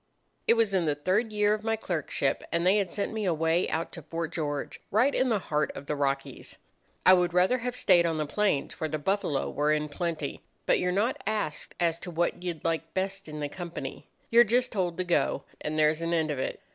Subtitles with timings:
[0.47, 3.69] "It was in the third year of my clerkship, and they had sent me away
[3.69, 6.57] out to Fort George, right in the heart of the Rockies.
[7.05, 10.79] I would rather have stayed on the plains, where the buffalo were in plenty; but
[10.79, 14.07] you're not asked as to what you'd like best in the company.
[14.31, 16.61] You're just told to go, and there's an end of it.